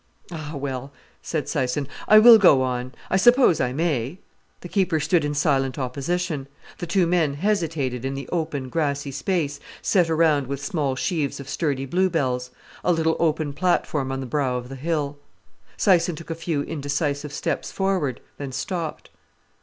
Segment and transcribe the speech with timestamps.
[0.31, 2.91] "Ah well!" said Syson, "I will go on.
[3.11, 4.17] I suppose I may."
[4.61, 6.47] The keeper stood in silent opposition.
[6.79, 11.47] The two men hesitated in the open, grassy space, set around with small sheaves of
[11.47, 12.49] sturdy bluebells;
[12.83, 15.19] a little open platform on the brow of the hill.
[15.77, 19.11] Syson took a few indecisive steps forward, then stopped.